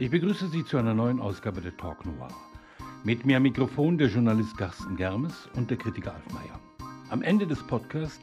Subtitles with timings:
[0.00, 2.28] Ich begrüße Sie zu einer neuen Ausgabe der Talk Noir.
[3.02, 6.60] Mit mir am Mikrofon der Journalist Carsten Germes und der Kritiker Alf Meyer.
[7.10, 8.20] Am Ende des Podcasts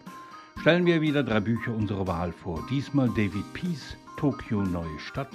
[0.62, 2.66] stellen wir wieder drei Bücher unserer Wahl vor.
[2.70, 5.32] Diesmal David Peace, Tokio Neue Stadt,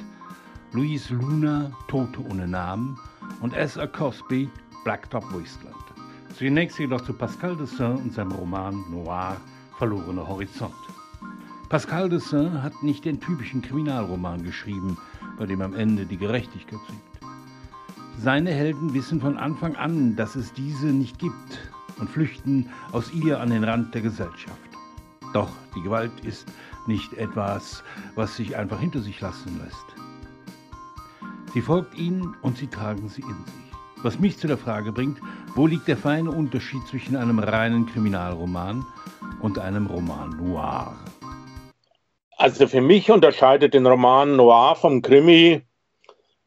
[0.72, 2.98] Louise Luna, Tote ohne Namen
[3.42, 3.86] und S.A.
[3.86, 4.48] Cosby,
[4.82, 5.76] Blacktop Wasteland.
[6.38, 9.36] Zunächst jedoch zu Pascal Dessin und seinem Roman Noir,
[9.76, 10.72] Verlorener Horizont.
[11.68, 14.96] Pascal Dessin hat nicht den typischen Kriminalroman geschrieben,
[15.40, 17.24] bei dem am Ende die Gerechtigkeit siegt.
[18.18, 21.58] Seine Helden wissen von Anfang an, dass es diese nicht gibt
[21.98, 24.60] und flüchten aus ihr an den Rand der Gesellschaft.
[25.32, 26.46] Doch die Gewalt ist
[26.86, 27.82] nicht etwas,
[28.16, 29.86] was sich einfach hinter sich lassen lässt.
[31.54, 34.02] Sie folgt ihnen und sie tragen sie in sich.
[34.02, 35.20] Was mich zu der Frage bringt,
[35.54, 38.84] wo liegt der feine Unterschied zwischen einem reinen Kriminalroman
[39.40, 40.94] und einem Roman noir?
[42.40, 45.60] Also für mich unterscheidet den Roman noir vom Krimi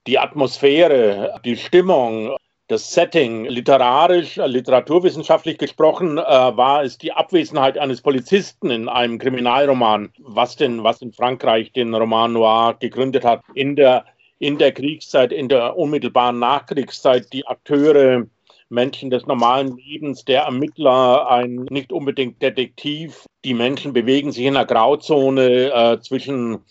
[0.08, 2.36] die Atmosphäre, die Stimmung,
[2.68, 3.46] das Setting.
[3.46, 10.84] Literarisch, literaturwissenschaftlich gesprochen, äh, war es die Abwesenheit eines Polizisten in einem Kriminalroman, was denn,
[10.84, 13.44] was in Frankreich den Roman noir gegründet hat.
[13.54, 14.06] In der
[14.40, 18.26] in der Kriegszeit, in der unmittelbaren Nachkriegszeit die Akteure,
[18.74, 23.26] Menschen des normalen Lebens, der Ermittler, ein nicht unbedingt Detektiv.
[23.46, 26.66] Die Menschen bewegen sich in einer Grauzone äh, zwischen,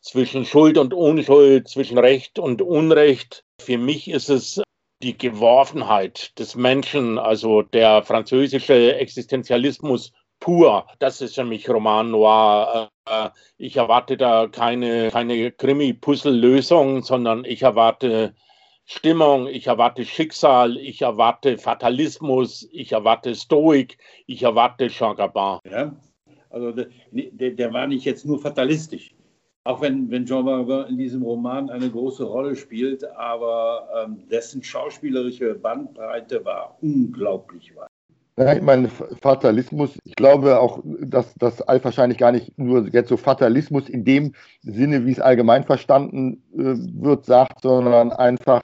[0.00, 3.44] zwischen Schuld und Unschuld, zwischen Recht und Unrecht.
[3.60, 4.62] Für mich ist es
[5.02, 10.86] die Geworfenheit des Menschen, also der französische Existenzialismus pur.
[10.98, 12.90] Das ist für mich Roman Noir.
[13.08, 18.34] Äh, ich erwarte da keine, keine Krimi-Puzzle-Lösung, sondern ich erwarte
[18.90, 25.58] Stimmung, ich erwarte Schicksal, ich erwarte Fatalismus, ich erwarte Stoik, ich erwarte Jean Gabin.
[25.70, 25.94] Ja,
[26.48, 26.88] also der,
[27.50, 29.14] der, war nicht jetzt nur fatalistisch.
[29.64, 34.62] Auch wenn, wenn Jean Gabin in diesem Roman eine große Rolle spielt, aber ähm, dessen
[34.62, 37.87] schauspielerische Bandbreite war unglaublich weit.
[38.38, 43.16] Ja, ich meine, Fatalismus, ich glaube auch, dass das wahrscheinlich gar nicht nur jetzt so
[43.16, 44.32] Fatalismus in dem
[44.62, 48.62] Sinne, wie es allgemein verstanden äh, wird, sagt, sondern einfach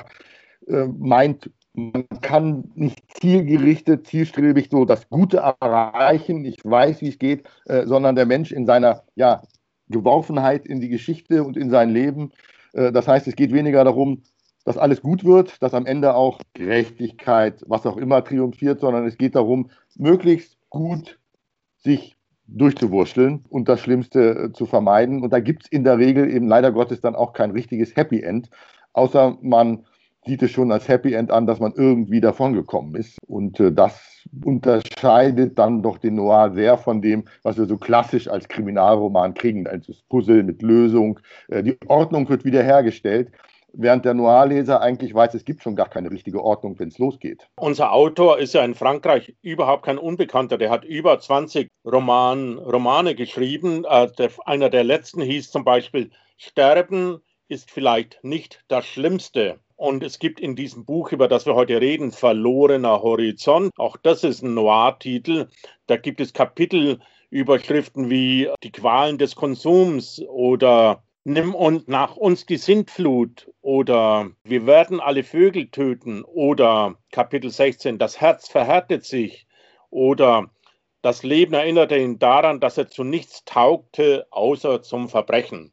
[0.69, 7.19] äh, meint, man kann nicht zielgerichtet, zielstrebig so das Gute erreichen, ich weiß, wie es
[7.19, 9.43] geht, äh, sondern der Mensch in seiner ja,
[9.89, 12.31] Geworfenheit in die Geschichte und in sein Leben.
[12.73, 14.23] Das heißt, es geht weniger darum,
[14.65, 19.19] dass alles gut wird, dass am Ende auch Gerechtigkeit, was auch immer triumphiert, sondern es
[19.19, 21.19] geht darum, möglichst gut
[21.79, 22.17] sich
[22.47, 25.23] durchzuwurschteln und das Schlimmste äh, zu vermeiden.
[25.23, 28.23] Und da gibt es in der Regel eben leider Gottes dann auch kein richtiges Happy
[28.23, 28.51] End,
[28.93, 29.85] außer man
[30.27, 33.19] sieht es schon als Happy End an, dass man irgendwie davongekommen ist.
[33.27, 38.29] Und äh, das unterscheidet dann doch den Noir sehr von dem, was wir so klassisch
[38.29, 39.67] als Kriminalroman kriegen.
[39.67, 43.31] Also Puzzle mit Lösung, äh, die Ordnung wird wiederhergestellt
[43.77, 47.49] während der Noir-Leser eigentlich weiß, es gibt schon gar keine richtige Ordnung, wenn es losgeht.
[47.57, 50.59] Unser Autor ist ja in Frankreich überhaupt kein Unbekannter.
[50.59, 53.85] Der hat über 20 Roman, Romane geschrieben.
[53.85, 54.09] Äh,
[54.45, 59.61] einer der letzten hieß zum Beispiel Sterben ist vielleicht nicht das Schlimmste.
[59.77, 63.73] Und es gibt in diesem Buch, über das wir heute reden, Verlorener Horizont.
[63.77, 65.49] Auch das ist ein Noir-Titel.
[65.87, 72.59] Da gibt es Kapitelüberschriften wie Die Qualen des Konsums oder Nimm und nach uns die
[72.59, 79.47] Sintflut oder wir werden alle Vögel töten oder Kapitel 16, das Herz verhärtet sich
[79.89, 80.51] oder
[81.01, 85.73] das Leben erinnerte ihn daran, dass er zu nichts taugte, außer zum Verbrechen.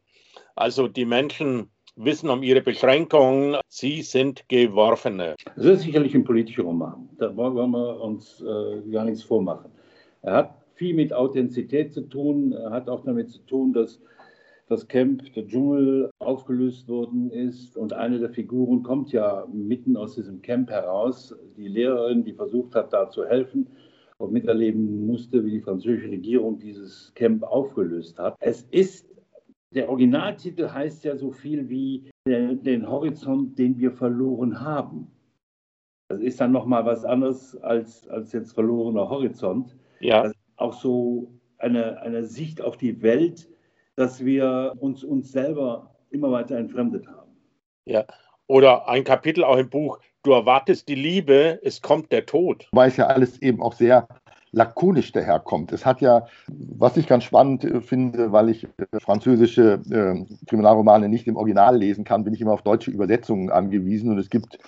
[0.56, 5.36] Also die Menschen wissen um ihre Beschränkungen, sie sind Geworfene.
[5.54, 9.70] Das ist sicherlich ein politischer Roman, da wollen wir uns äh, gar nichts vormachen.
[10.22, 14.00] Er hat viel mit Authentizität zu tun, er hat auch damit zu tun, dass
[14.72, 17.76] das Camp, der Dschungel aufgelöst worden ist.
[17.76, 22.74] Und eine der Figuren kommt ja mitten aus diesem Camp heraus, die Lehrerin, die versucht
[22.74, 23.68] hat, da zu helfen
[24.18, 28.36] und miterleben musste, wie die französische Regierung dieses Camp aufgelöst hat.
[28.40, 29.08] Es ist,
[29.74, 35.08] der Originaltitel heißt ja so viel wie den, den Horizont, den wir verloren haben.
[36.08, 39.76] Das ist dann nochmal was anderes als, als jetzt verlorener Horizont.
[40.00, 40.30] Ja.
[40.56, 43.48] Auch so eine, eine Sicht auf die Welt,
[44.02, 47.30] dass wir uns uns selber immer weiter entfremdet haben.
[47.84, 48.04] Ja,
[48.48, 52.68] oder ein Kapitel auch im Buch, du erwartest die Liebe, es kommt der Tod.
[52.72, 54.08] Weil es ja alles eben auch sehr
[54.50, 55.72] lakonisch daherkommt.
[55.72, 61.08] Es hat ja, was ich ganz spannend äh, finde, weil ich äh, französische äh, Kriminalromane
[61.08, 64.58] nicht im Original lesen kann, bin ich immer auf deutsche Übersetzungen angewiesen und es gibt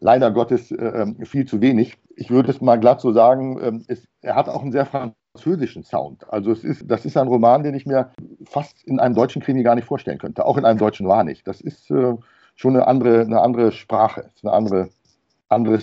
[0.00, 1.98] leider Gottes äh, ähm, viel zu wenig.
[2.16, 5.21] Ich würde es mal glatt so sagen, ähm, es, er hat auch einen sehr französischen
[5.34, 6.30] Sound.
[6.30, 8.10] Also es ist, das ist ein Roman, den ich mir
[8.44, 11.46] fast in einem deutschen Krimi gar nicht vorstellen könnte, auch in einem deutschen war nicht.
[11.46, 12.14] Das ist, äh,
[12.54, 14.90] schon eine andere, eine andere Sprache, eine andere,
[15.48, 15.82] anderes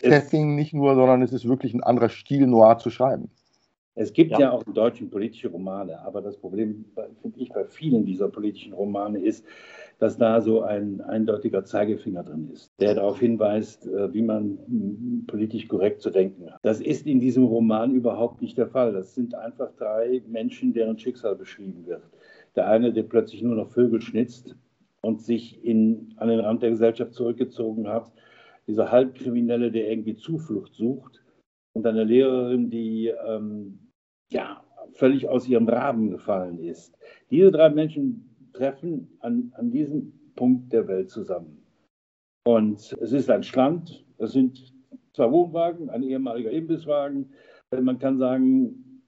[0.00, 3.30] Setting nicht nur, sondern es ist wirklich ein anderer Stil, Noir zu schreiben.
[3.94, 4.40] Es gibt ja.
[4.40, 6.84] ja auch in Deutschen politische Romane, aber das Problem,
[7.22, 9.44] finde ich, bei vielen dieser politischen Romane ist,
[9.98, 15.24] dass da so ein eindeutiger Zeigefinger drin ist, der darauf hinweist, äh, wie man hm,
[15.26, 16.58] politisch korrekt zu denken hat.
[16.62, 18.92] Das ist in diesem Roman überhaupt nicht der Fall.
[18.92, 22.02] Das sind einfach drei Menschen, deren Schicksal beschrieben wird.
[22.56, 24.56] Der eine, der plötzlich nur noch Vögel schnitzt
[25.00, 28.12] und sich in, an den Rand der Gesellschaft zurückgezogen hat.
[28.66, 31.22] Dieser Halbkriminelle, der irgendwie Zuflucht sucht.
[31.72, 33.90] Und eine Lehrerin, die ähm,
[34.30, 34.62] ja,
[34.92, 36.96] völlig aus ihrem Rahmen gefallen ist.
[37.30, 41.62] Diese drei Menschen treffen an, an diesem Punkt der Welt zusammen.
[42.46, 44.72] Und es ist ein Strand, es sind
[45.14, 47.32] zwei Wohnwagen, ein ehemaliger Imbisswagen.
[47.70, 49.02] Man kann sagen,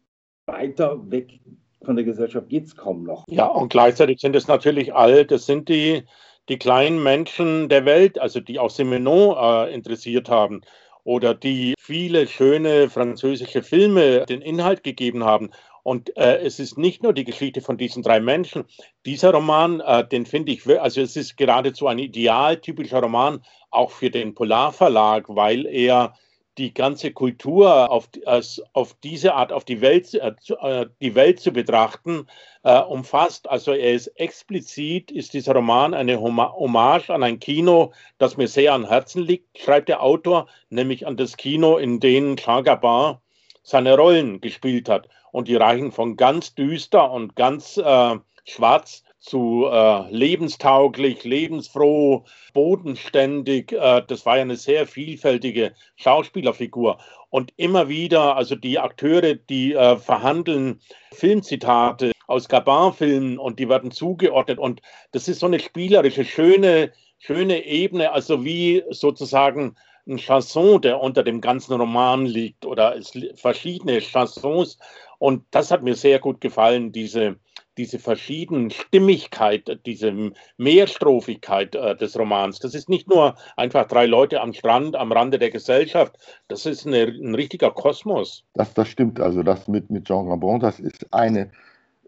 [0.47, 1.41] weiter weg
[1.83, 3.25] von der Gesellschaft geht es kaum noch.
[3.29, 6.03] Ja, und gleichzeitig sind es natürlich all, das sind die,
[6.49, 10.63] die kleinen Menschen der Welt, also die auch Simenon äh, interessiert haben
[11.05, 15.51] oder die viele schöne französische Filme den Inhalt gegeben haben.
[15.83, 18.65] Und äh, es ist nicht nur die Geschichte von diesen drei Menschen.
[19.07, 24.11] Dieser Roman, äh, den finde ich, also es ist geradezu ein idealtypischer Roman, auch für
[24.11, 26.15] den Polarverlag, weil er
[26.59, 31.41] die ganze Kultur auf, als, auf diese Art, auf die Welt, äh, äh, die Welt
[31.41, 32.27] zu betrachten,
[32.65, 33.49] äh, umfasst.
[33.49, 38.75] Also er ist explizit, ist dieser Roman eine Hommage an ein Kino, das mir sehr
[38.75, 43.19] am Herzen liegt, schreibt der Autor, nämlich an das Kino, in dem Jean Gabin
[43.63, 45.09] seine Rollen gespielt hat.
[45.39, 52.25] Und die reichen von ganz düster und ganz äh, schwarz zu äh, lebenstauglich, lebensfroh,
[52.55, 53.71] bodenständig.
[53.71, 56.99] Äh, das war ja eine sehr vielfältige Schauspielerfigur.
[57.31, 60.81] Und immer wieder, also die Akteure, die äh, verhandeln
[61.13, 64.59] Filmzitate aus Gabin-Filmen und die werden zugeordnet.
[64.59, 64.83] Und
[65.13, 66.91] das ist so eine spielerische, schöne,
[67.21, 69.77] schöne Ebene, also wie sozusagen
[70.09, 74.79] ein Chanson, der unter dem ganzen Roman liegt oder es verschiedene Chansons.
[75.19, 77.37] Und das hat mir sehr gut gefallen, diese,
[77.77, 82.59] diese verschiedenen Stimmigkeit, diese Mehrstrophigkeit äh, des Romans.
[82.61, 86.17] Das ist nicht nur einfach drei Leute am Strand, am Rande der Gesellschaft.
[86.49, 88.45] Das ist eine, ein richtiger Kosmos.
[88.55, 89.21] Das, das stimmt.
[89.21, 91.51] Also das mit, mit Jean Gabon, das ist eine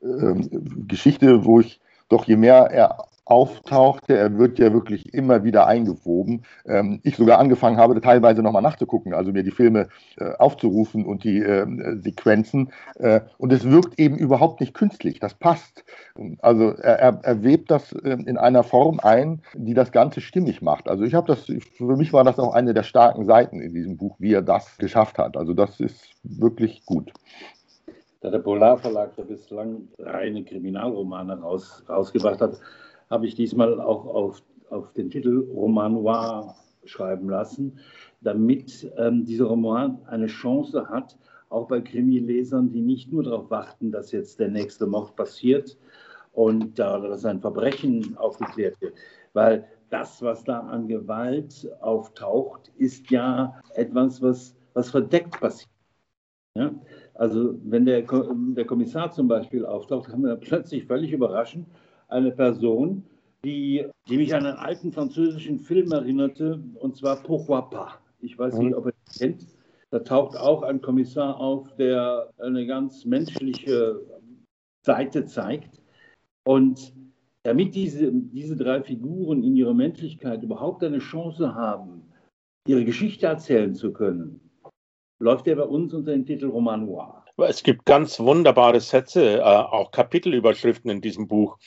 [0.02, 0.34] äh,
[0.86, 4.16] Geschichte, wo ich doch je mehr er auftauchte.
[4.16, 6.42] Er wird ja wirklich immer wieder eingewoben.
[6.66, 9.88] Ähm, ich sogar angefangen habe, teilweise nochmal nachzugucken, also mir die Filme
[10.18, 11.64] äh, aufzurufen und die äh,
[12.02, 12.72] Sequenzen.
[12.96, 15.20] Äh, und es wirkt eben überhaupt nicht künstlich.
[15.20, 15.84] Das passt.
[16.40, 20.88] Also er, er webt das ähm, in einer Form ein, die das Ganze stimmig macht.
[20.88, 23.96] Also ich habe das, für mich war das auch eine der starken Seiten in diesem
[23.96, 25.36] Buch, wie er das geschafft hat.
[25.36, 27.12] Also das ist wirklich gut.
[28.22, 32.58] Da der Polarverlag ja bislang reine Kriminalromane raus, rausgebracht hat,
[33.10, 36.54] habe ich diesmal auch auf, auf den Titel Roman Noir
[36.84, 37.78] schreiben lassen,
[38.20, 41.18] damit ähm, dieser Roman eine Chance hat,
[41.48, 45.76] auch bei Krimi-Lesern, die nicht nur darauf warten, dass jetzt der nächste Mord passiert
[46.32, 48.94] und äh, dass ein Verbrechen aufgeklärt wird.
[49.32, 55.70] Weil das, was da an Gewalt auftaucht, ist ja etwas, was, was verdeckt passiert.
[56.56, 56.72] Ja?
[57.14, 61.66] Also wenn der, der Kommissar zum Beispiel auftaucht, haben wir plötzlich völlig überraschend
[62.10, 63.04] eine Person,
[63.44, 67.92] die, die mich an einen alten französischen Film erinnerte, und zwar Pourquoi pas.
[68.20, 68.74] Ich weiß nicht, mhm.
[68.74, 69.46] ob ihr ihn kennt.
[69.90, 74.00] Da taucht auch ein Kommissar auf, der eine ganz menschliche
[74.84, 75.82] Seite zeigt.
[76.44, 76.92] Und
[77.42, 82.02] damit diese, diese drei Figuren in ihrer Menschlichkeit überhaupt eine Chance haben,
[82.68, 84.40] ihre Geschichte erzählen zu können,
[85.18, 87.24] läuft er bei uns unter dem Titel Roman Noir.
[87.38, 91.58] Es gibt ganz wunderbare Sätze, äh, auch Kapitelüberschriften in diesem Buch.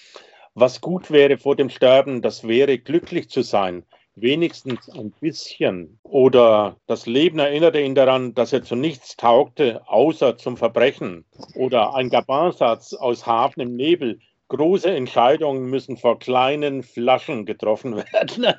[0.56, 3.84] Was gut wäre vor dem Sterben, das wäre glücklich zu sein,
[4.16, 6.00] wenigstens ein bisschen.
[6.04, 11.26] Oder das Leben erinnerte ihn daran, dass er zu nichts taugte, außer zum Verbrechen.
[11.56, 14.20] Oder ein Gabansatz aus Hafen im Nebel.
[14.50, 18.54] Große Entscheidungen müssen vor kleinen Flaschen getroffen werden.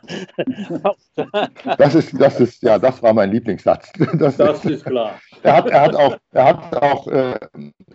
[1.79, 3.93] das ist, das ist, ja, das war mein Lieblingssatz.
[4.15, 5.21] Das, das ist klar.
[5.45, 7.39] Er hat, er hat auch, er hat auch, äh,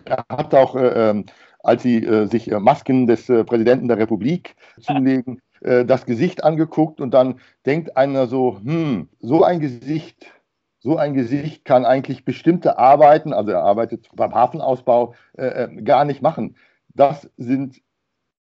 [0.06, 1.26] er hat auch äh, ähm,
[1.62, 6.44] als sie äh, sich äh, Masken des äh, Präsidenten der Republik zulegen, äh, das Gesicht
[6.44, 10.32] angeguckt und dann denkt einer so, hm, so ein Gesicht,
[10.78, 16.04] so ein Gesicht kann eigentlich bestimmte Arbeiten, also er arbeitet beim Hafenausbau, äh, äh, gar
[16.04, 16.56] nicht machen.
[16.94, 17.80] Das sind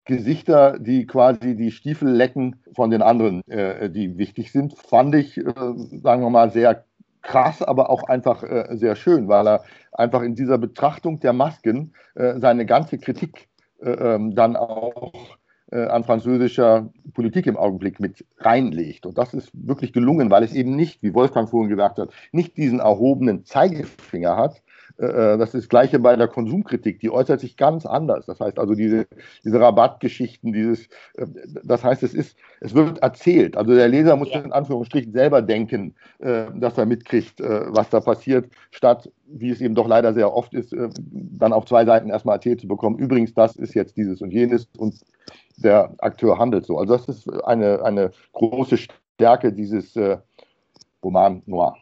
[0.05, 6.21] Gesichter, die quasi die Stiefel lecken von den anderen, die wichtig sind, fand ich, sagen
[6.21, 6.85] wir mal, sehr
[7.25, 11.93] krass, aber auch einfach äh, sehr schön, weil er einfach in dieser Betrachtung der Masken
[12.15, 13.47] äh, seine ganze Kritik
[13.81, 15.37] äh, ähm, dann auch
[15.71, 19.05] äh, an französischer Politik im Augenblick mit reinlegt.
[19.05, 22.57] Und das ist wirklich gelungen, weil es eben nicht, wie Wolfgang vorhin gesagt hat, nicht
[22.57, 24.61] diesen erhobenen Zeigefinger hat,
[24.97, 28.25] das ist das Gleiche bei der Konsumkritik, die äußert sich ganz anders.
[28.25, 29.07] Das heißt also, diese,
[29.43, 31.27] diese Rabattgeschichten, dieses, äh,
[31.63, 33.57] das heißt, es ist, es wird erzählt.
[33.57, 34.39] Also der Leser muss ja.
[34.39, 39.87] in Anführungsstrichen selber denken, dass er mitkriegt, was da passiert, statt, wie es eben doch
[39.87, 40.75] leider sehr oft ist,
[41.11, 42.97] dann auf zwei Seiten erstmal erzählt zu bekommen.
[42.97, 44.95] Übrigens, das ist jetzt dieses und jenes und
[45.57, 46.77] der Akteur handelt so.
[46.77, 49.97] Also das ist eine, eine große Stärke dieses
[51.03, 51.75] Roman Noir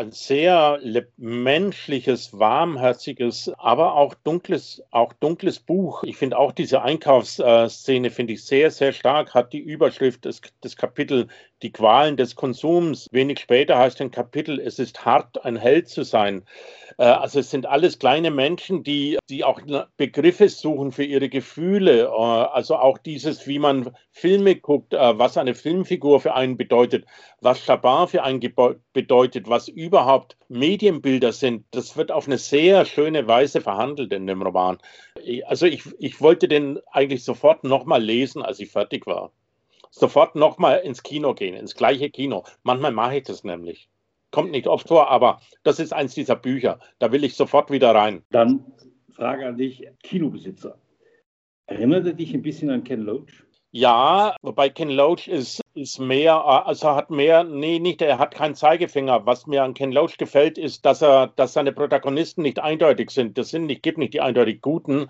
[0.00, 0.80] ein sehr
[1.18, 6.04] menschliches, warmherziges, aber auch dunkles, auch dunkles Buch.
[6.04, 9.34] Ich finde auch diese Einkaufsszene finde ich sehr, sehr stark.
[9.34, 11.28] Hat die Überschrift des, des Kapitel
[11.62, 13.08] Die Qualen des Konsums.
[13.12, 16.44] Wenig später heißt ein Kapitel Es ist hart, ein Held zu sein.
[16.96, 19.60] Äh, also es sind alles kleine Menschen, die, die auch
[19.96, 22.04] Begriffe suchen für ihre Gefühle.
[22.04, 27.04] Äh, also auch dieses, wie man Filme guckt, äh, was eine Filmfigur für einen bedeutet,
[27.40, 28.40] was Chabar für einen
[28.92, 31.64] bedeutet, was überhaupt Medienbilder sind.
[31.70, 34.78] Das wird auf eine sehr schöne Weise verhandelt in dem Roman.
[35.46, 39.32] Also ich, ich wollte den eigentlich sofort nochmal lesen, als ich fertig war.
[39.90, 42.44] Sofort nochmal ins Kino gehen, ins gleiche Kino.
[42.62, 43.88] Manchmal mache ich das nämlich.
[44.30, 46.78] Kommt nicht oft vor, aber das ist eins dieser Bücher.
[47.00, 48.22] Da will ich sofort wieder rein.
[48.30, 48.64] Dann
[49.10, 50.78] Frage an dich, Kinobesitzer.
[51.66, 53.44] Erinnert er dich ein bisschen an Ken Loach?
[53.72, 58.56] Ja, wobei Ken Loach ist, ist mehr, also hat mehr, nee, nicht, er hat keinen
[58.56, 59.26] Zeigefinger.
[59.26, 63.38] Was mir an Ken Loach gefällt, ist, dass er, dass seine Protagonisten nicht eindeutig sind.
[63.38, 65.08] Das sind nicht, gibt nicht die eindeutig Guten.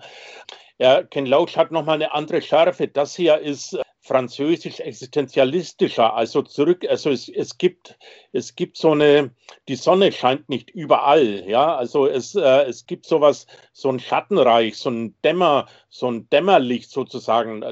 [0.77, 2.87] Ja, Ken Loach hat nochmal eine andere Schärfe.
[2.87, 3.79] Das hier ist
[4.11, 7.97] französisch existenzialistischer, also zurück, also es, es gibt,
[8.33, 9.31] es gibt so eine,
[9.69, 14.75] die Sonne scheint nicht überall, ja, also es, äh, es gibt sowas, so ein Schattenreich,
[14.75, 17.63] so ein Dämmer, so ein Dämmerlicht sozusagen,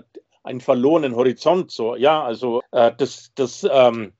[0.43, 1.71] einen verlorenen Horizont.
[1.71, 4.13] So, ja, also äh, das, das, ähm,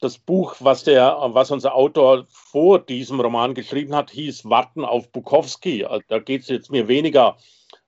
[0.00, 5.10] das Buch, was, der, was unser Autor vor diesem Roman geschrieben hat, hieß Warten auf
[5.10, 5.84] Bukowski.
[5.84, 7.36] Also, da geht es jetzt mir weniger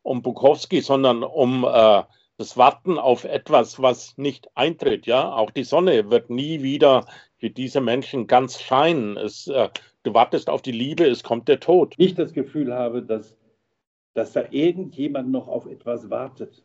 [0.03, 2.03] um Bukowski, sondern um äh,
[2.39, 5.07] das Warten auf etwas, was nicht eintritt.
[5.07, 7.07] Ja, auch die Sonne wird nie wieder
[7.39, 9.17] für diese Menschen ganz scheinen.
[9.17, 9.69] Es, äh,
[10.03, 11.95] du wartest auf die Liebe, es kommt der Tod.
[11.97, 13.37] Ich das Gefühl habe, dass,
[14.15, 16.63] dass da irgendjemand noch auf etwas wartet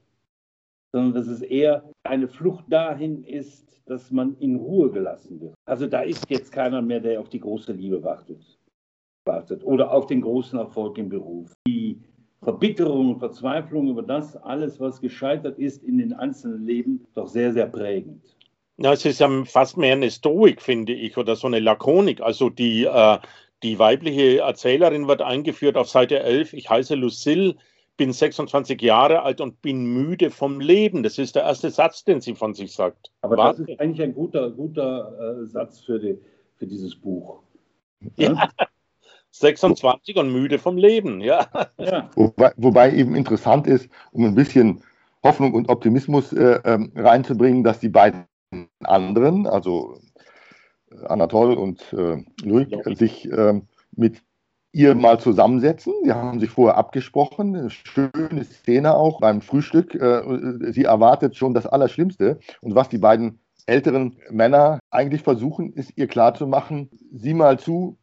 [0.92, 5.56] sondern dass es eher eine Flucht dahin ist, dass man in Ruhe gelassen wird.
[5.66, 8.60] Also da ist jetzt keiner mehr, der auf die große Liebe wartet,
[9.26, 11.54] wartet oder auf den großen Erfolg im Beruf.
[11.68, 12.02] Die
[12.44, 17.54] Verbitterung und Verzweiflung über das alles, was gescheitert ist in den einzelnen Leben, doch sehr,
[17.54, 18.36] sehr prägend.
[18.78, 22.22] Ja, es ist ja fast mehr eine Stoik, finde ich, oder so eine Lakonik.
[22.22, 23.20] Also die, äh,
[23.62, 26.54] die weibliche Erzählerin wird eingeführt auf Seite 11.
[26.54, 27.58] Ich heiße Lucille,
[27.98, 31.04] bin 26 Jahre alt und bin müde vom Leben.
[31.04, 33.12] Das ist der erste Satz, den sie von sich sagt.
[33.22, 33.62] Aber Warte.
[33.62, 36.18] das ist eigentlich ein guter, guter äh, Satz für, die,
[36.56, 37.44] für dieses Buch.
[38.18, 38.34] Ja?
[38.34, 38.50] ja.
[39.32, 41.48] 26 und müde vom Leben, ja.
[41.78, 42.10] ja.
[42.16, 44.84] Wobei, wobei, eben interessant ist, um ein bisschen
[45.24, 48.26] Hoffnung und Optimismus äh, ähm, reinzubringen, dass die beiden
[48.84, 49.98] anderen, also
[51.06, 53.62] Anatole und äh, Luik, sich äh,
[53.96, 54.22] mit
[54.74, 55.94] ihr mal zusammensetzen.
[56.04, 57.56] Sie haben sich vorher abgesprochen.
[57.56, 59.96] Eine schöne Szene auch beim Frühstück.
[59.96, 62.40] Äh, sie erwartet schon das Allerschlimmste.
[62.62, 67.98] Und was die beiden älteren Männer eigentlich versuchen, ist ihr klarzumachen, sieh mal zu,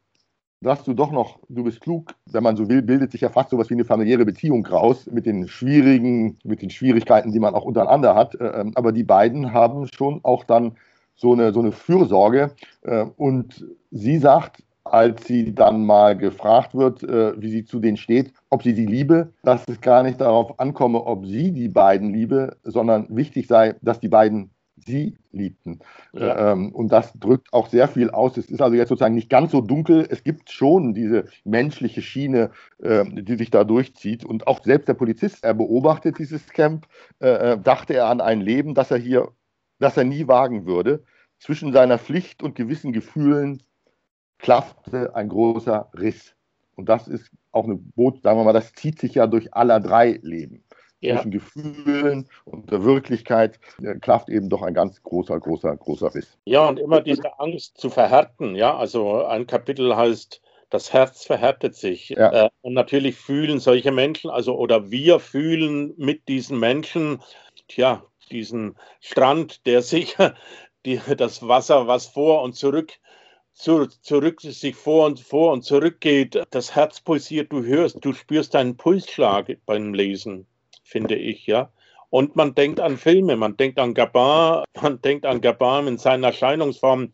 [0.60, 3.50] dass du doch noch, du bist klug, wenn man so will, bildet sich ja fast
[3.50, 7.54] so etwas wie eine familiäre Beziehung raus mit den schwierigen, mit den Schwierigkeiten, die man
[7.54, 8.34] auch untereinander hat.
[8.34, 10.76] Äh, ähm, aber die beiden haben schon auch dann
[11.14, 12.52] so eine, so eine Fürsorge.
[12.82, 17.96] Äh, und sie sagt, als sie dann mal gefragt wird, äh, wie sie zu denen
[17.96, 22.12] steht, ob sie die liebe, dass es gar nicht darauf ankomme, ob sie die beiden
[22.12, 24.50] liebe, sondern wichtig sei, dass die beiden
[24.88, 25.78] sie liebten.
[26.12, 26.52] Ja.
[26.52, 28.36] Ähm, und das drückt auch sehr viel aus.
[28.36, 30.06] Es ist also jetzt sozusagen nicht ganz so dunkel.
[30.10, 32.50] Es gibt schon diese menschliche Schiene,
[32.82, 34.24] äh, die sich da durchzieht.
[34.24, 36.88] Und auch selbst der Polizist, er beobachtet dieses Camp,
[37.20, 39.28] äh, äh dachte er an ein Leben, das er hier,
[39.78, 41.04] das er nie wagen würde.
[41.38, 43.62] Zwischen seiner Pflicht und gewissen Gefühlen
[44.38, 46.34] klaffte ein großer Riss.
[46.74, 49.80] Und das ist auch eine Boot, sagen wir mal, das zieht sich ja durch aller
[49.80, 50.64] drei Leben.
[51.00, 51.16] Ja.
[51.16, 56.38] Zwischen Gefühlen und der Wirklichkeit äh, klafft eben doch ein ganz großer, großer, großer Riss.
[56.44, 58.56] Ja, und immer diese Angst zu verhärten.
[58.56, 60.40] Ja, also ein Kapitel heißt,
[60.70, 62.10] das Herz verhärtet sich.
[62.10, 62.46] Ja.
[62.46, 67.22] Äh, und natürlich fühlen solche Menschen, also oder wir fühlen mit diesen Menschen,
[67.68, 70.16] tja, diesen Strand, der sich,
[70.84, 72.98] die, das Wasser, was vor und zurück
[73.58, 78.12] zu, zurück, sich vor und vor und zurück geht, das Herz pulsiert, du hörst, du
[78.12, 80.46] spürst deinen Pulsschlag beim Lesen,
[80.88, 81.70] finde ich, ja.
[82.10, 86.24] Und man denkt an Filme, man denkt an Gabin, man denkt an Gabin in seinen
[86.24, 87.12] Erscheinungsformen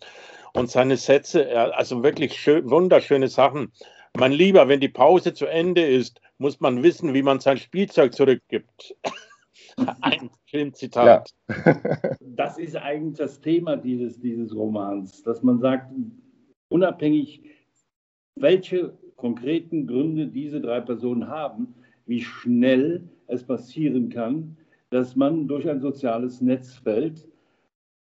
[0.55, 3.73] und seine Sätze, also wirklich schön, wunderschöne Sachen.
[4.17, 8.15] Mein Lieber, wenn die Pause zu Ende ist, muss man wissen, wie man sein Spielzeug
[8.15, 8.95] zurückgibt.
[10.03, 11.31] Ein Filmzitat.
[11.49, 11.81] Ja.
[12.21, 15.91] das ist eigentlich das Thema dieses, dieses Romans, dass man sagt,
[16.69, 17.43] unabhängig,
[18.37, 21.75] welche konkreten Gründe diese drei Personen haben,
[22.07, 24.57] wie schnell es passieren kann,
[24.91, 27.27] dass man durch ein soziales Netz fällt,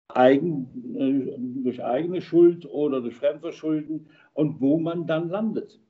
[0.08, 5.80] eigen, äh, durch eigene Schuld oder durch Fremdverschulden und wo man dann landet.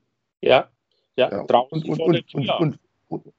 [0.41, 0.69] Ja,
[1.17, 1.45] ja, ja.
[1.45, 3.33] draußen und, und, und, und,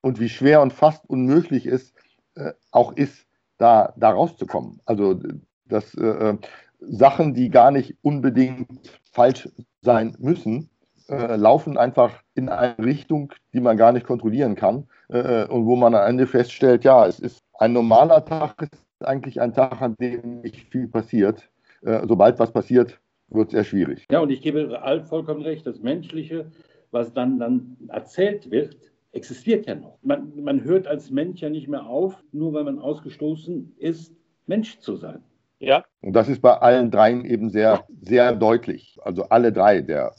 [0.00, 1.94] und, wie schwer und fast unmöglich es
[2.34, 3.26] äh, auch ist,
[3.58, 4.80] da, da rauszukommen.
[4.86, 5.20] Also
[5.66, 6.38] dass äh, äh,
[6.80, 9.48] Sachen, die gar nicht unbedingt falsch
[9.82, 10.69] sein müssen,
[11.10, 15.76] äh, laufen einfach in eine Richtung, die man gar nicht kontrollieren kann äh, und wo
[15.76, 19.96] man am Ende feststellt, ja, es ist ein normaler Tag, ist eigentlich ein Tag, an
[20.00, 21.50] dem nicht viel passiert.
[21.82, 24.06] Äh, sobald was passiert, wird es sehr schwierig.
[24.10, 26.50] Ja, und ich gebe Alf vollkommen recht, das Menschliche,
[26.90, 28.76] was dann, dann erzählt wird,
[29.12, 29.98] existiert ja noch.
[30.02, 34.14] Man, man hört als Mensch ja nicht mehr auf, nur weil man ausgestoßen ist,
[34.46, 35.22] Mensch zu sein.
[35.58, 35.84] Ja.
[36.00, 38.96] Und das ist bei allen dreien eben sehr, sehr deutlich.
[39.02, 40.14] Also alle drei, der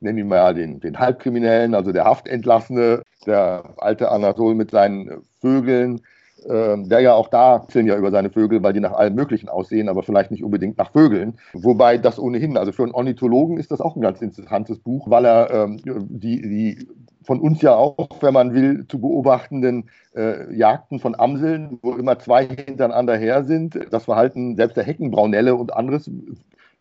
[0.00, 6.00] nennen wir mal den, den Halbkriminellen, also der Haftentlassene, der alte Anatol mit seinen Vögeln,
[6.48, 9.48] ähm, der ja auch da sind ja über seine Vögel, weil die nach allem Möglichen
[9.48, 11.34] aussehen, aber vielleicht nicht unbedingt nach Vögeln.
[11.52, 15.26] Wobei das ohnehin, also für einen Ornithologen ist das auch ein ganz interessantes Buch, weil
[15.26, 16.88] er ähm, die, die
[17.22, 22.18] von uns ja auch, wenn man will, zu beobachtenden äh, Jagden von Amseln, wo immer
[22.18, 26.10] zwei hintereinander her sind, das Verhalten selbst der Heckenbraunelle und anderes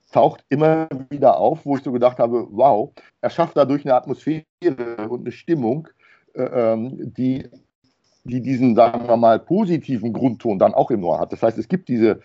[0.10, 4.46] taucht immer wieder auf, wo ich so gedacht habe, wow, er schafft dadurch eine Atmosphäre
[5.10, 5.88] und eine Stimmung,
[6.34, 7.50] äh, ähm, die
[8.24, 11.34] die diesen, sagen wir mal, positiven Grundton dann auch im Noir hat.
[11.34, 12.20] Das heißt, es gibt diese,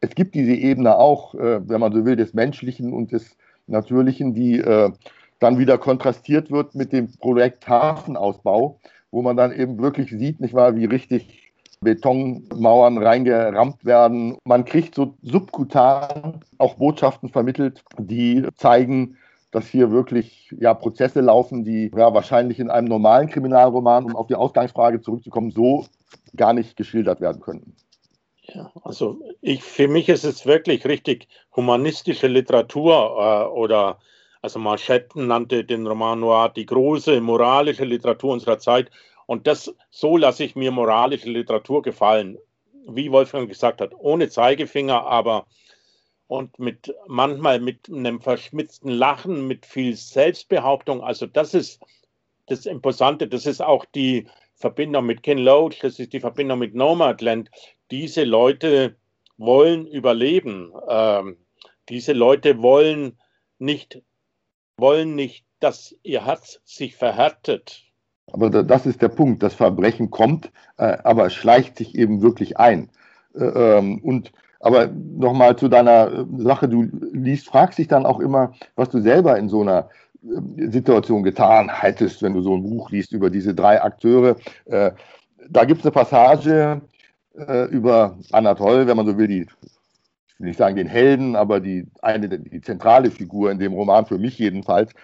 [0.00, 3.36] es gibt diese Ebene auch, äh, wenn man so will, des Menschlichen und des
[3.66, 4.90] Natürlichen, die äh,
[5.38, 10.54] dann wieder kontrastiert wird mit dem Projekt Hafenausbau, wo man dann eben wirklich sieht, nicht
[10.54, 11.43] wahr, wie richtig
[11.80, 14.38] Betonmauern reingerammt werden.
[14.44, 19.16] Man kriegt so subkutan auch Botschaften vermittelt, die zeigen,
[19.50, 24.26] dass hier wirklich ja, Prozesse laufen, die ja, wahrscheinlich in einem normalen Kriminalroman, um auf
[24.26, 25.86] die Ausgangsfrage zurückzukommen, so
[26.36, 27.76] gar nicht geschildert werden könnten.
[28.52, 33.98] Ja, also ich, für mich ist es wirklich richtig humanistische Literatur äh, oder
[34.42, 38.90] also Marchetten nannte den Roman Noir die große moralische Literatur unserer Zeit.
[39.26, 42.38] Und das, so lasse ich mir moralische Literatur gefallen.
[42.86, 45.46] Wie Wolfgang gesagt hat, ohne Zeigefinger, aber
[46.26, 51.02] und mit manchmal mit einem verschmitzten Lachen, mit viel Selbstbehauptung.
[51.02, 51.80] Also das ist
[52.46, 53.28] das Imposante.
[53.28, 57.50] Das ist auch die Verbindung mit Ken Loach, das ist die Verbindung mit Nomadland.
[57.90, 58.96] Diese Leute
[59.36, 60.72] wollen überleben.
[60.88, 61.36] Ähm,
[61.88, 63.18] diese Leute wollen
[63.58, 64.00] nicht,
[64.76, 67.84] wollen nicht, dass ihr Herz sich verhärtet.
[68.34, 69.44] Aber das ist der Punkt.
[69.44, 72.88] Das Verbrechen kommt, äh, aber schleicht sich eben wirklich ein.
[73.32, 78.18] Äh, ähm, und aber nochmal zu deiner äh, Sache, du liest, fragst dich dann auch
[78.18, 79.88] immer, was du selber in so einer
[80.68, 84.36] Situation getan hättest, wenn du so ein Buch liest über diese drei Akteure.
[84.66, 86.80] Da gibt es eine Passage
[87.68, 91.86] über Anatol, wenn man so will, die, ich will nicht sagen den Helden, aber die,
[92.00, 94.94] eine, die zentrale Figur in dem Roman, für mich jedenfalls,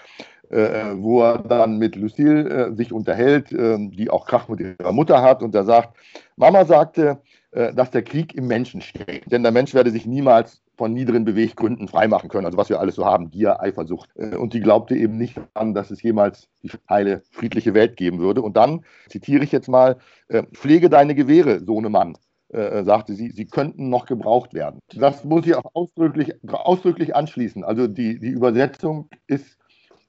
[0.51, 5.55] wo er dann mit Lucille sich unterhält, die auch Krach mit ihrer Mutter hat und
[5.55, 5.97] er sagt,
[6.37, 7.21] Mama sagte,
[7.53, 9.33] äh, dass der Krieg im Menschen steckt.
[9.33, 12.95] Denn der Mensch werde sich niemals von niederen Beweggründen freimachen können, also was wir alles
[12.95, 14.09] so haben, Gier, Eifersucht.
[14.15, 18.21] Äh, und die glaubte eben nicht an, dass es jemals die heile, friedliche Welt geben
[18.21, 18.43] würde.
[18.43, 19.97] Und dann, zitiere ich jetzt mal,
[20.29, 22.17] äh, pflege deine Gewehre, Sohnemann,
[22.53, 24.81] sagte sie, sie könnten noch gebraucht werden.
[24.97, 27.63] Das muss ich auch ausdrücklich, ausdrücklich anschließen.
[27.63, 29.57] Also die, die Übersetzung ist,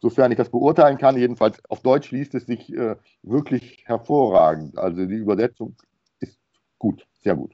[0.01, 2.73] sofern ich das beurteilen kann, jedenfalls auf Deutsch liest es sich
[3.23, 4.77] wirklich hervorragend.
[4.77, 5.75] Also die Übersetzung
[6.19, 6.39] ist
[6.79, 7.05] gut.
[7.19, 7.53] Sehr gut.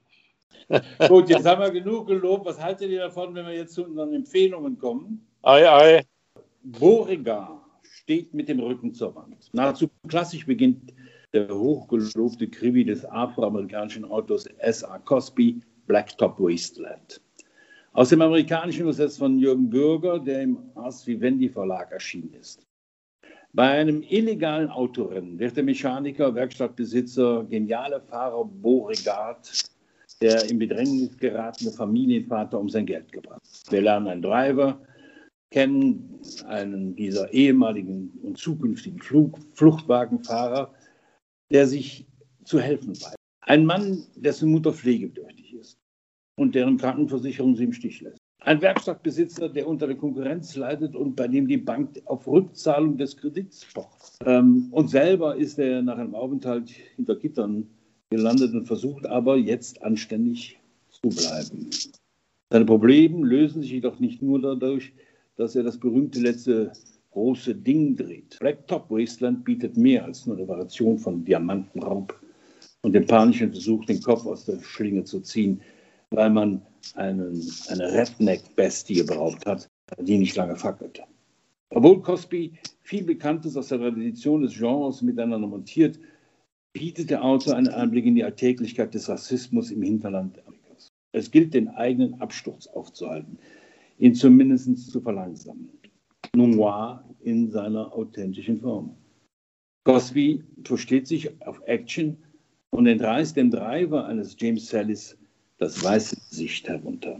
[1.07, 2.45] gut, jetzt haben wir genug gelobt.
[2.45, 5.25] Was haltet ihr davon, wenn wir jetzt zu unseren Empfehlungen kommen?
[5.43, 6.05] Ei, ei.
[6.63, 9.49] Beauregard steht mit dem Rücken zur Wand.
[9.53, 10.93] Nahezu klassisch beginnt
[11.33, 14.97] der hochgelobte Krimi des afroamerikanischen Autors S.A.
[14.99, 17.21] Cosby, Blacktop Wasteland.
[17.97, 22.61] Aus dem amerikanischen übersetzt von Jürgen Bürger, der im Ars Vivendi Verlag erschienen ist.
[23.53, 29.51] Bei einem illegalen Autorennen wird der Mechaniker, Werkstattbesitzer, geniale Fahrer Beauregard,
[30.21, 33.41] der in Bedrängnis geratene Familienvater, um sein Geld gebracht.
[33.71, 34.79] Wir lernen einen Driver
[35.49, 40.71] kennen, einen dieser ehemaligen und zukünftigen Flug Fluchtwagenfahrer,
[41.51, 42.05] der sich
[42.43, 43.15] zu helfen weiß.
[43.41, 45.79] Ein Mann, dessen Mutter pflegebedürftig ist
[46.37, 48.17] und deren Krankenversicherung sie im Stich lässt.
[48.39, 53.17] Ein Werkstattbesitzer, der unter der Konkurrenz leidet und bei dem die Bank auf Rückzahlung des
[53.17, 54.17] Kredits pocht.
[54.25, 57.67] Ähm, und selber ist er nach einem Aufenthalt hinter Gittern
[58.09, 61.69] gelandet und versucht aber jetzt anständig zu bleiben.
[62.49, 64.93] Seine Probleme lösen sich jedoch nicht nur dadurch,
[65.35, 66.71] dass er das berühmte letzte
[67.11, 68.37] große Ding dreht.
[68.39, 72.17] Blacktop Wasteland bietet mehr als nur eine Variation von Diamantenraub
[72.83, 75.59] und dem panischen Versuch, den Kopf aus der Schlinge zu ziehen,
[76.11, 76.61] weil man
[76.95, 79.67] einen, eine Redneck-Bestie beraubt hat,
[79.99, 81.01] die nicht lange fackelt.
[81.69, 85.99] Obwohl Cosby viel Bekanntes aus der Tradition des Genres miteinander montiert,
[86.73, 90.87] bietet der Autor einen Einblick in die Alltäglichkeit des Rassismus im Hinterland Amerikas.
[91.11, 93.37] Es gilt, den eigenen Absturz aufzuhalten,
[93.97, 95.69] ihn zumindest zu verlangsamen.
[96.35, 98.95] Noir in seiner authentischen Form.
[99.85, 102.17] Cosby versteht sich auf Action
[102.69, 105.17] und entreißt dem Driver eines James Sallis
[105.57, 107.19] das weiße Gesicht herunter.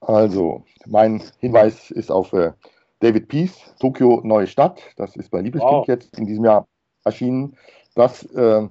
[0.00, 2.52] Also, mein Hinweis ist auf äh,
[3.00, 4.80] David Peace, Tokio Neue Stadt.
[4.96, 5.88] Das ist bei Liebeskind wow.
[5.88, 6.66] jetzt in diesem Jahr
[7.04, 7.56] erschienen.
[7.94, 8.68] Das äh,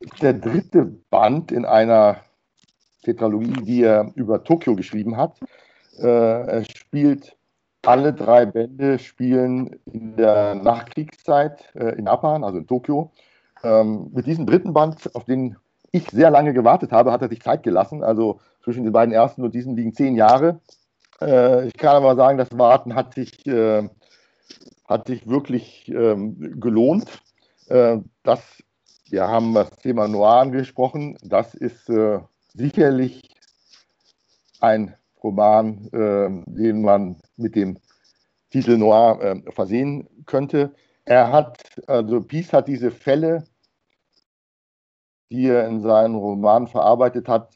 [0.00, 2.22] ist der dritte Band in einer
[3.02, 5.38] Tetralogie, die er über Tokio geschrieben hat.
[5.98, 7.36] Äh, er spielt
[7.82, 13.12] alle drei Bände spielen in der Nachkriegszeit äh, in Japan, also in Tokio.
[13.62, 15.56] Ähm, mit diesem dritten Band, auf den
[15.92, 18.02] ich sehr lange gewartet habe, hat er sich Zeit gelassen.
[18.02, 20.60] Also zwischen den beiden ersten und diesen liegen zehn Jahre.
[21.20, 23.88] Äh, ich kann aber sagen, das Warten hat sich, äh,
[24.86, 27.06] hat sich wirklich ähm, gelohnt.
[27.68, 28.40] Äh, das,
[29.08, 31.16] wir haben das Thema Noir angesprochen.
[31.22, 32.20] Das ist äh,
[32.54, 33.22] sicherlich
[34.60, 37.78] ein Roman, ähm, den man mit dem
[38.50, 40.74] Titel Noir ähm, versehen könnte.
[41.04, 43.44] Er hat, also Peace hat diese Fälle
[45.30, 47.50] die er in seinen Romanen verarbeitet hat,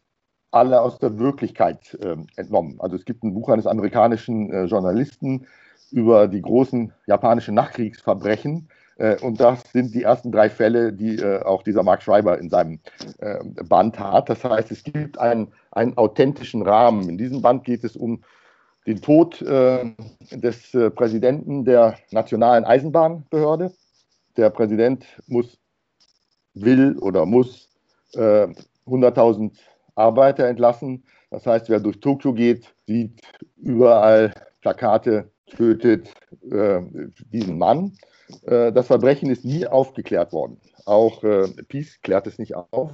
[0.51, 2.77] alle aus der Wirklichkeit äh, entnommen.
[2.79, 5.47] Also es gibt ein Buch eines amerikanischen äh, Journalisten
[5.91, 8.69] über die großen japanischen Nachkriegsverbrechen.
[8.97, 12.51] Äh, und das sind die ersten drei Fälle, die äh, auch dieser Mark Schreiber in
[12.51, 12.81] seinem
[13.19, 14.29] äh, Band hat.
[14.29, 17.09] Das heißt, es gibt einen, einen authentischen Rahmen.
[17.09, 18.23] In diesem Band geht es um
[18.87, 19.95] den Tod äh,
[20.33, 23.73] des Präsidenten der Nationalen Eisenbahnbehörde.
[24.37, 25.59] Der Präsident muss
[26.55, 27.69] will oder muss
[28.15, 28.49] äh,
[28.87, 29.53] 100.000
[29.95, 31.05] Arbeiter entlassen.
[31.31, 33.21] Das heißt, wer durch Tokio geht, sieht
[33.57, 36.13] überall Plakate, tötet
[36.51, 36.81] äh,
[37.33, 37.93] diesen Mann.
[38.43, 40.59] Äh, das Verbrechen ist nie aufgeklärt worden.
[40.85, 42.91] Auch äh, Peace klärt es nicht auf.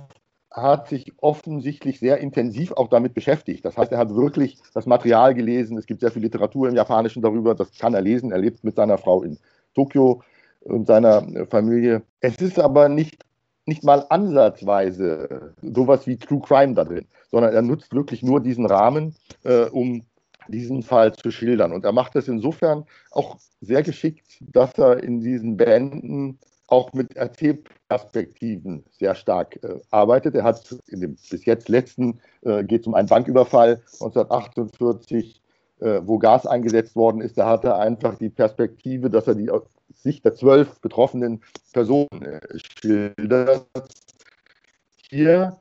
[0.51, 3.65] Hat sich offensichtlich sehr intensiv auch damit beschäftigt.
[3.65, 5.77] Das heißt, er hat wirklich das Material gelesen.
[5.77, 7.55] Es gibt sehr viel Literatur im Japanischen darüber.
[7.55, 8.33] Das kann er lesen.
[8.33, 9.39] Er lebt mit seiner Frau in
[9.75, 10.23] Tokio
[10.61, 12.03] und seiner Familie.
[12.21, 13.25] Es ist aber nicht
[13.69, 18.67] nicht mal ansatzweise sowas wie True Crime da drin, sondern er nutzt wirklich nur diesen
[18.67, 20.03] Rahmen, äh, um
[20.49, 21.73] diesen Fall zu schildern.
[21.73, 27.17] Und er macht das insofern auch sehr geschickt, dass er in diesen Bänden auch mit
[27.17, 30.35] Erzählperspektiven sehr stark äh, arbeitet.
[30.35, 35.43] Er hat in dem bis jetzt letzten, äh, geht es um einen Banküberfall 1948,
[35.81, 37.39] äh, wo Gas eingesetzt worden ist.
[37.39, 39.51] Da hat er einfach die Perspektive, dass er die
[39.99, 42.41] Sicht der zwölf betroffenen Personen äh,
[42.81, 43.67] schildert.
[45.11, 45.57] Hier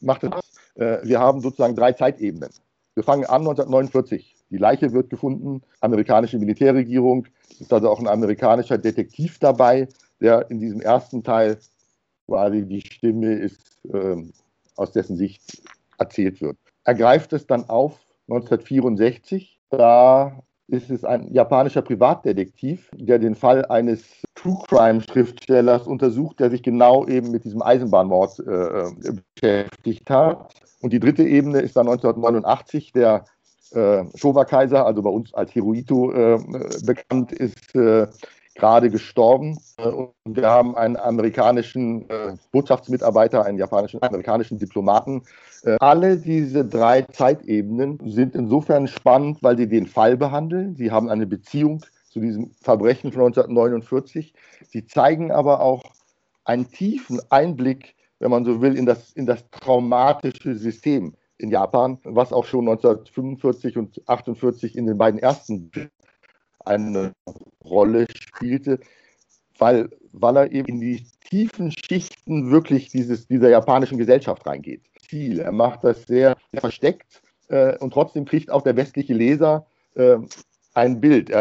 [0.00, 0.30] macht es,
[0.76, 2.50] äh, wir haben sozusagen drei Zeitebenen.
[2.94, 4.36] Wir fangen an 1949.
[4.50, 7.26] Die Leiche wird gefunden, amerikanische Militärregierung,
[7.58, 9.88] ist also auch ein amerikanischer Detektiv dabei,
[10.20, 11.58] der in diesem ersten Teil
[12.26, 13.60] quasi die Stimme ist,
[13.92, 14.16] äh,
[14.76, 15.62] aus dessen Sicht
[15.98, 16.56] erzählt wird.
[16.84, 19.60] Er greift es dann auf 1964.
[19.70, 24.02] Da ist es ein japanischer Privatdetektiv, der den Fall eines
[24.34, 28.92] True Crime Schriftstellers untersucht, der sich genau eben mit diesem Eisenbahnmord äh, äh
[29.34, 30.54] beschäftigt hat.
[30.82, 33.24] Und die dritte Ebene ist dann 1989 der
[33.72, 36.38] äh, Showa-Kaiser, also bei uns als Hirohito äh,
[36.84, 38.06] bekannt ist, äh,
[38.56, 39.58] gerade gestorben.
[39.76, 45.22] Und wir haben einen amerikanischen äh, Botschaftsmitarbeiter, einen japanischen, amerikanischen Diplomaten.
[45.62, 50.74] Äh, alle diese drei Zeitebenen sind insofern spannend, weil sie den Fall behandeln.
[50.74, 54.34] Sie haben eine Beziehung zu diesem Verbrechen von 1949.
[54.66, 55.84] Sie zeigen aber auch
[56.44, 61.98] einen tiefen Einblick, wenn man so will, in das, in das traumatische System in Japan,
[62.04, 65.70] was auch schon 1945 und 1948 in den beiden ersten
[66.66, 67.12] eine
[67.64, 68.80] Rolle spielte,
[69.58, 74.82] weil, weil er eben in die tiefen Schichten wirklich dieses, dieser japanischen Gesellschaft reingeht.
[75.08, 75.40] Ziel.
[75.40, 80.18] Er macht das sehr, sehr versteckt äh, und trotzdem kriegt auch der westliche Leser äh,
[80.74, 81.32] ein Bild.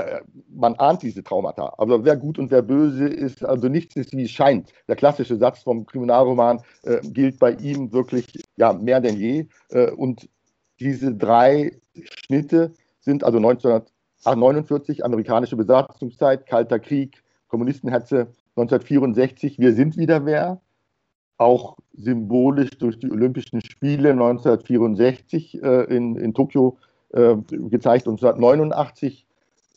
[0.47, 1.73] Man ahnt diese Traumata.
[1.77, 4.71] Aber wer gut und wer böse ist, also nichts ist, wie es scheint.
[4.87, 9.47] Der klassische Satz vom Kriminalroman äh, gilt bei ihm wirklich ja, mehr denn je.
[9.69, 10.29] Äh, und
[10.79, 13.39] diese drei Schnitte sind also
[14.25, 20.61] 1949, amerikanische Besatzungszeit, Kalter Krieg, Kommunistenhetze, 1964, wir sind wieder wer,
[21.37, 26.77] auch symbolisch durch die Olympischen Spiele 1964 äh, in, in Tokio
[27.09, 29.25] äh, gezeigt und 1989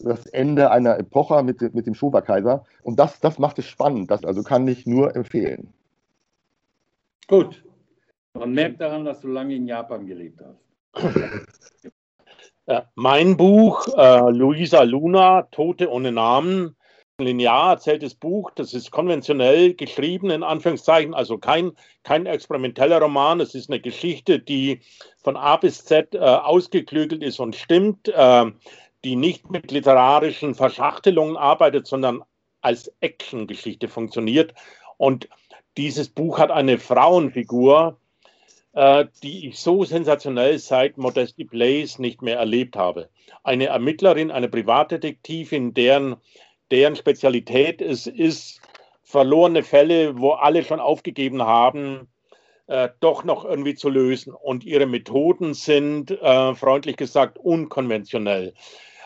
[0.00, 2.64] das Ende einer Epoche mit, mit dem Showa-Kaiser.
[2.82, 4.10] Und das, das macht es spannend.
[4.10, 5.72] Das also kann ich nur empfehlen.
[7.26, 7.64] Gut.
[8.34, 10.64] Man merkt daran, dass du lange in Japan gelebt hast.
[12.70, 16.76] Ja, mein Buch, äh, Luisa Luna, Tote ohne Namen,
[17.18, 23.54] linear erzähltes Buch, das ist konventionell geschrieben, in Anführungszeichen, also kein, kein experimenteller Roman, es
[23.54, 24.80] ist eine Geschichte, die
[25.16, 28.44] von A bis Z äh, ausgeklügelt ist und stimmt, äh,
[29.02, 32.22] die nicht mit literarischen Verschachtelungen arbeitet, sondern
[32.60, 34.52] als Actiongeschichte funktioniert.
[34.98, 35.30] Und
[35.78, 38.07] dieses Buch hat eine Frauenfigur, äh,
[39.22, 43.08] die ich so sensationell seit Modesty Blaze nicht mehr erlebt habe.
[43.42, 46.16] Eine Ermittlerin, eine Privatdetektivin, deren
[46.70, 48.60] deren Spezialität es ist,
[49.02, 52.08] verlorene Fälle, wo alle schon aufgegeben haben,
[52.66, 54.34] äh, doch noch irgendwie zu lösen.
[54.34, 58.54] Und ihre Methoden sind, äh, freundlich gesagt, unkonventionell.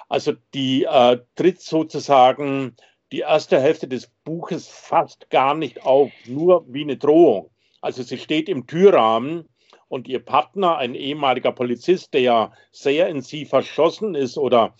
[0.08, 2.76] Also die äh, tritt sozusagen
[3.12, 7.50] die erste Hälfte des Buches fast gar nicht auf, nur wie eine Drohung.
[7.80, 9.48] Also sie steht im Türrahmen
[9.92, 14.74] und ihr Partner, ein ehemaliger Polizist, der ja sehr in sie verschossen ist oder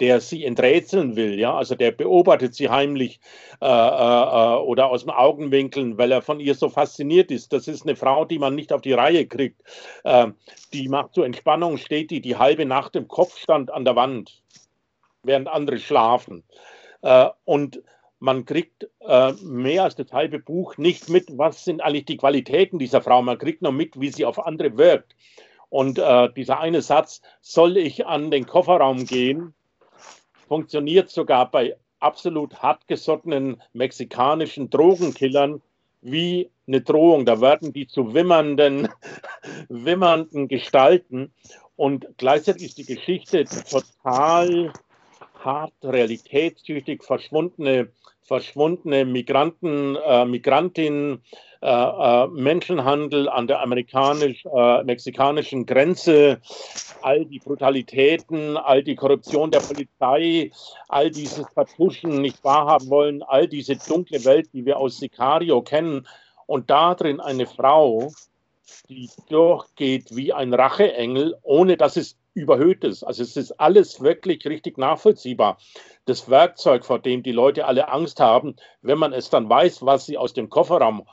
[0.00, 3.20] der sie enträtseln will, ja, also der beobachtet sie heimlich
[3.60, 7.52] äh, äh, äh, oder aus dem Augenwinkeln, weil er von ihr so fasziniert ist.
[7.52, 9.60] Das ist eine Frau, die man nicht auf die Reihe kriegt.
[10.02, 10.28] Äh,
[10.72, 14.42] die macht zur Entspannung, steht die die halbe Nacht im Kopfstand an der Wand,
[15.22, 16.42] während andere schlafen.
[17.02, 17.82] Äh, und
[18.24, 22.78] man kriegt äh, mehr als das halbe Buch nicht mit, was sind eigentlich die Qualitäten
[22.78, 23.20] dieser Frau.
[23.22, 25.14] Man kriegt nur mit, wie sie auf andere wirkt.
[25.70, 25.98] Und
[26.36, 29.54] dieser eine Satz, soll ich an den Kofferraum gehen?
[30.46, 35.62] funktioniert sogar bei absolut hartgesottenen mexikanischen Drogenkillern
[36.02, 37.24] wie eine Drohung.
[37.24, 38.88] Da werden die zu wimmernden,
[39.68, 41.32] wimmernden Gestalten.
[41.76, 44.72] Und gleichzeitig ist die Geschichte total
[45.40, 47.88] hart, realitätstüchtig, verschwundene,
[48.24, 51.22] verschwundene Migranten, äh, Migrantinnen,
[51.60, 56.40] äh, äh, Menschenhandel an der amerikanisch-mexikanischen äh, Grenze,
[57.02, 60.50] all die Brutalitäten, all die Korruption der Polizei,
[60.88, 66.06] all dieses Vertuschen, nicht wahrhaben wollen, all diese dunkle Welt, die wir aus Sicario kennen.
[66.46, 68.10] Und da drin eine Frau,
[68.88, 73.04] die durchgeht wie ein Racheengel, ohne dass es überhöht ist.
[73.04, 75.58] Also es ist alles wirklich richtig nachvollziehbar.
[76.04, 80.06] Das Werkzeug, vor dem die Leute alle Angst haben, wenn man es dann weiß, was
[80.06, 81.06] sie aus dem Kofferraum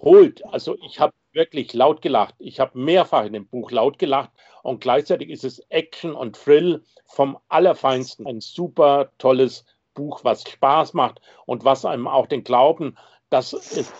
[0.00, 0.44] holt.
[0.46, 2.34] Also ich habe wirklich laut gelacht.
[2.38, 4.30] Ich habe mehrfach in dem Buch laut gelacht
[4.62, 8.26] und gleichzeitig ist es Action und Thrill vom Allerfeinsten.
[8.26, 12.96] Ein super tolles Buch, was Spaß macht und was einem auch den Glauben,
[13.30, 13.92] dass es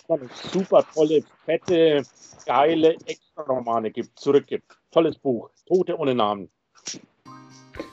[0.53, 2.03] super tolle, fette,
[2.47, 4.77] geile Extra-Romane gibt, zurückgibt.
[4.91, 5.51] Tolles Buch.
[5.67, 6.51] Tote ohne Namen.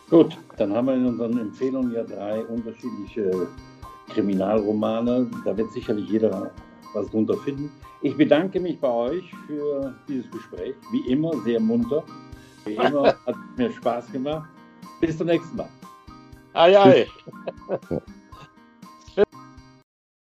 [0.10, 3.47] Gut, dann haben wir in unseren Empfehlungen ja drei unterschiedliche
[4.10, 5.30] Kriminalromane.
[5.45, 6.51] Da wird sicherlich jeder
[6.93, 7.71] was drunter finden.
[8.01, 10.75] Ich bedanke mich bei euch für dieses Gespräch.
[10.91, 12.04] Wie immer sehr munter.
[12.65, 14.49] Wie immer hat mir Spaß gemacht.
[14.99, 15.69] Bis zum nächsten Mal.
[16.54, 17.08] Ei, ei.